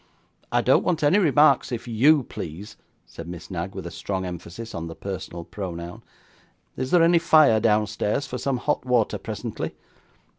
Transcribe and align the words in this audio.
'I 0.51 0.61
don't 0.61 0.83
want 0.83 1.03
any 1.03 1.19
remarks 1.19 1.71
if 1.71 1.87
YOU 1.87 2.23
please,' 2.23 2.75
said 3.05 3.27
Miss 3.27 3.51
Knag, 3.51 3.75
with 3.75 3.85
a 3.85 3.91
strong 3.91 4.25
emphasis 4.25 4.73
on 4.73 4.87
the 4.87 4.95
personal 4.95 5.43
pronoun. 5.43 6.01
'Is 6.75 6.89
there 6.89 7.03
any 7.03 7.19
fire 7.19 7.59
downstairs 7.59 8.25
for 8.25 8.39
some 8.39 8.57
hot 8.57 8.83
water 8.83 9.19
presently? 9.19 9.75